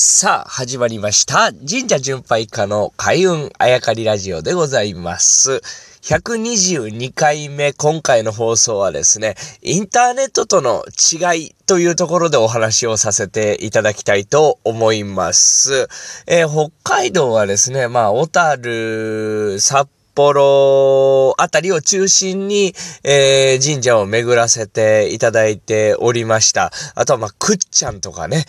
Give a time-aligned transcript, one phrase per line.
[0.00, 1.50] さあ、始まりました。
[1.52, 5.60] 神社巡拝家の開運あやかりラジオでございます。
[6.02, 15.88] 122回目、今回の放送はですね、インターネットとの違いというところでお話をさせていただきたいと思います。
[16.28, 22.72] えー、北海道はですね、まあ、小樽、札幌あたりを中心に、
[23.02, 26.70] えー、神社を巡らせていただいておりました。
[26.94, 28.44] あとは、まあ、くっちゃんとかね、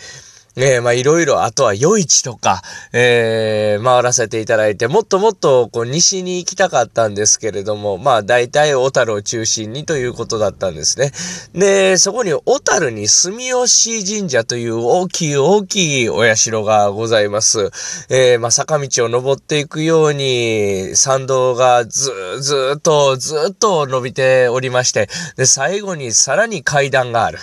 [0.62, 2.60] えー、まあいろいろ、あとは夜市とか、
[2.92, 11.12] えー、回らせていただいて、もっともっとこう西に行きたかったんですけれども、まあ大体小樽を中心にということだったんですね。
[11.54, 13.36] で、そこに小樽に住
[13.66, 17.70] 吉神社という大きい大きいお社がございます。
[18.10, 27.38] えー、まあ坂道を登っていくように参道がずずっとずっと伸びておりまして、で、最後にさらに階段がある。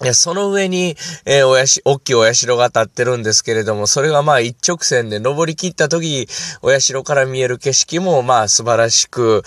[0.00, 0.94] いや、その上に、
[1.24, 6.28] えー、おやし、大きいお社が立ってるんですけれども、それがまあ一直線で登り切った時、
[6.62, 9.42] お社から見える景色もまあ素晴らしく、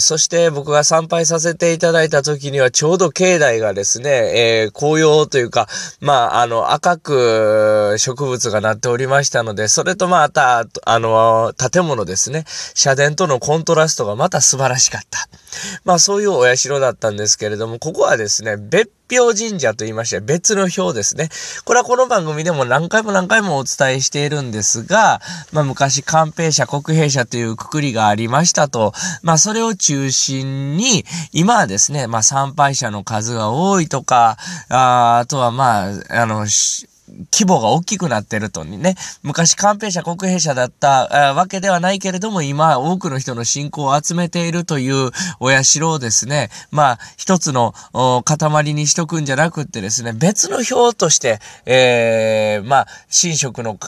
[0.00, 5.68] そして僕が参拝させていただいた時にはちょうど境内がですね、えー、紅葉というか、
[6.00, 12.44] まああの赤く植物がなっておりましたので、それとまた、あの、建物ですね、
[12.74, 15.28] 社殿とのコントラストがまた素晴らしかった。
[15.84, 21.28] まあそういうお社だったんですけれども、ここはですね、別票神社と言いまして別の表ですね。
[21.64, 25.20] これはこの番組でも何回も何回もお伝えしているんですが、
[25.52, 34.36] まあ昔官兵社、国兵社というくくりがありましたと、まあそれを中心に、今はですね、まあ参拝者の数が多いとか、
[34.68, 36.46] ああとはまあ、あの、
[37.30, 45.10] 規模が大きくなってるとね、昔官兵者、国兵者だったわけではないけれども、今多くの人の信仰を集めているという
[45.40, 47.72] お社をですね、まあ、一つの
[48.24, 53.78] 塊にしとくんじゃなくってですね、別の表として、えー、まあ、神職の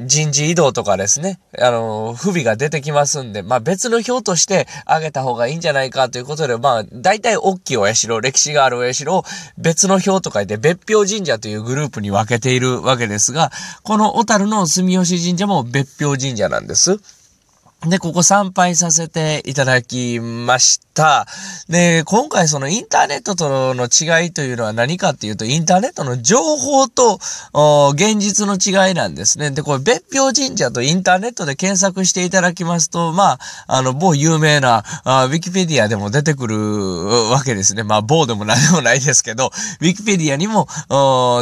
[0.00, 9.24] 人事異動とかですね、あの、不備が出てきますんで、まあ別の表としてあげた方がいいんじゃないかということで、まあ大体大きいお社、歴史があるお社を
[9.58, 13.50] 別の表と書いて別表神社というグループに分けているわけですが、
[13.82, 17.00] この小樽の住吉神社も別表神社なんです。
[17.86, 21.26] で、ここ参拝させていただきました。
[21.70, 27.18] で、今回そのインターネットとの違いというのは何かっていうと、インターネットの情報と
[27.94, 29.50] 現実の違いなんですね。
[29.50, 36.58] で、これ別表神社とインターネットで検索していただきますと、まあ、あの、某有名なあウィキペディアでも出てくる
[37.30, 37.82] わけですね。
[37.82, 40.68] まあ、某でも何でもないですけど、ウィキペディアにも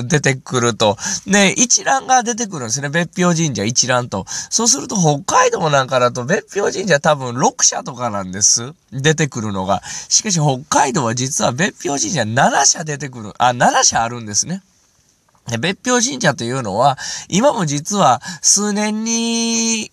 [0.07, 0.97] 出てくると。
[1.27, 2.91] で、一覧が出てくるんですね。
[2.91, 4.25] 別表神社一覧と。
[4.51, 8.75] そうすると北海道なんかだと別表神社多分6社とかなんです。
[8.93, 9.83] 出てくるのが。
[10.09, 13.33] しかし北海道は実は別表神社7社出てくる。
[13.39, 14.63] あ、7社あるんですね。
[15.59, 19.91] 別表神社というのは、今も実は数年に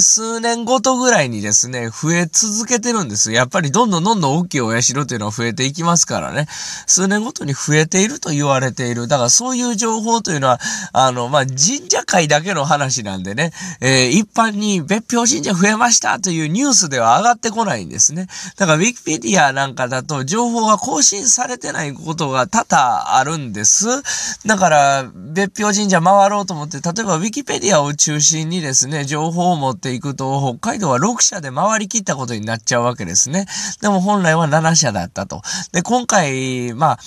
[0.00, 3.32] 数年ごとぐらいにですね、増え続けてるんです。
[3.32, 6.46] やっぱりどんどんどんどん大きいお社というのは増えていきますからね。
[6.86, 9.08] 数年ごとに増えていると言われている。
[9.08, 10.60] だからそういう情報というのは、
[10.92, 18.26] あの、まあ、神社会だけの話なんでね、えー、一般に別表神社増えましたというニュースでは上がってこないんですね。
[18.56, 23.86] だから Wikipedia なんかだと情報が更新されてないことが多々あるんです。
[24.46, 33.46] だから、別表神社回ろうと思って、例えば Wikipedia を中心にですね、情報を持っていくと、北海道は6社で回りきったことになっちゃうわけですね。
[33.80, 35.42] でも本来は7社だったと。
[35.72, 36.98] で、今回、まあ、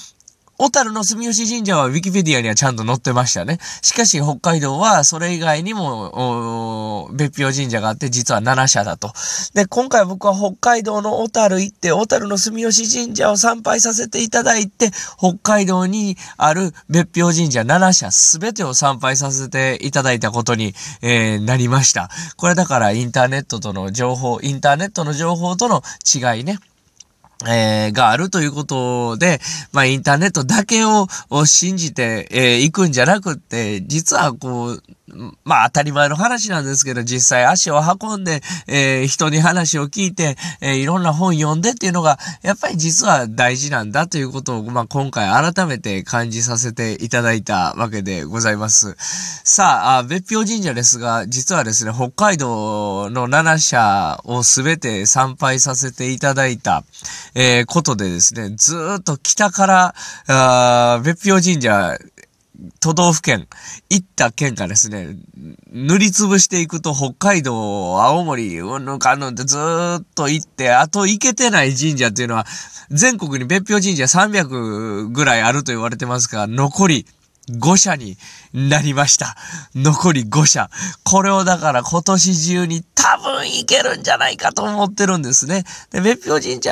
[0.61, 3.59] 小樽の住吉神社はウィキペディアにはちゃんと載ってましたね。
[3.81, 9.13] しかし北海道はそれ以外にも、別表神社があって実は7社だと。
[9.53, 22.09] で、今回僕は北海道の小樽行って、小樽の住吉神社を参拝させていただいて、北海道にある別表神社7社すべてを参拝させていただいたことに、えー、なりました。
[22.35, 26.59] これだからインターネットとの情報、インターネットの情報との違いね。
[27.47, 29.39] えー、があるということで、
[29.71, 31.07] まあ、インターネットだけを
[31.45, 34.83] 信じて、えー、行くんじゃなくって、実はこう、
[35.43, 48.95] まあ当たり前の話なんですけど、実際足を運んで、えー、人に話を聞いて、えー、いろんな本読んでっていうのが、やっぱり実は大事なんだということを、まあ今回改めて感じさせていただいたわけでございます。
[49.43, 56.83] さあ、別表神社ですが、実はですね、北海道の7社をすべて参拝させていただいた、
[57.35, 59.95] えー、ことでですね、ずっと北から、
[60.27, 61.97] あ別表神社
[62.79, 63.47] 都道府県、
[63.89, 65.15] 行った県がですね、
[65.71, 72.45] 塗りつぶしていくと北海道、青森、うんぬかんぬんってずーっと行って、あと行けてない神社っていうのは、
[72.89, 77.05] 全国に別表神社300ぐらいあると言われてますが、残り
[77.51, 78.17] 5社に
[78.53, 79.35] なりました。
[79.75, 80.69] 残り5社。
[81.03, 85.63] これをだから今年中に多分いけるんじゃないかと思ってるんですね。
[85.91, 86.71] で、別表神社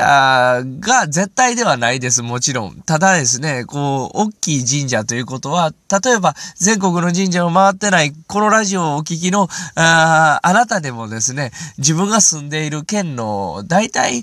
[0.80, 2.82] が絶対ではないです、もちろん。
[2.86, 5.72] ただですね、こう、大きい神社ということは、
[6.04, 14.22] 例えば全国の神社を回ってないこのラジオをお聞きのああなたでもですね、自分が住んでいる県の大体、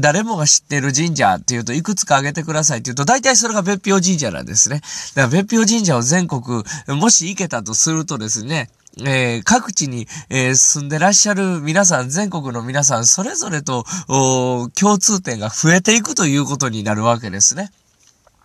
[0.00, 4.80] 誰もが知ってる神社っていうといくつか挙げてくださいっていうと大体それが別表神社なんですね。
[5.14, 8.70] だから別表神社神社を全国、もし行けたとするとですね、
[9.04, 17.70] えー、各地に、えー、住んでらっしゃる皆さん、全国の皆さん、それぞれと、共通点が増えていくということになるわけですね。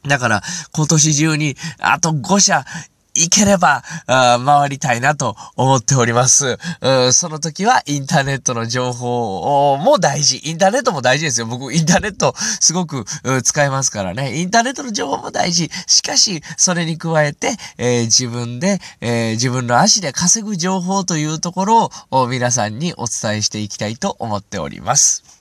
[0.05, 0.41] だから、
[0.73, 2.65] 今年中に、あと5社
[3.23, 6.57] いければ、回りたいなと思っております。
[7.11, 10.39] その時はインターネットの情報も大事。
[10.43, 11.45] インターネットも大事ですよ。
[11.45, 13.05] 僕、インターネットすごく
[13.43, 14.39] 使いますからね。
[14.39, 15.69] インターネットの情報も大事。
[15.87, 25.40] しかし、それに加えて、えー、自分で、えー、自分の足で稼ぐ情報というところを皆さんにお伝えしていきたいと思っております。